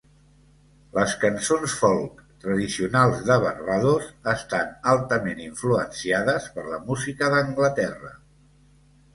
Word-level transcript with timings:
Les 0.97 1.11
cançons 1.23 1.75
folk 1.81 2.23
tradicionals 2.45 3.21
de 3.29 3.37
Barbados 3.45 4.07
estan 4.33 4.73
altament 4.95 5.45
influenciades 5.45 6.49
per 6.57 6.67
la 6.73 6.81
música 6.91 7.29
d'Anglaterra. 7.37 8.15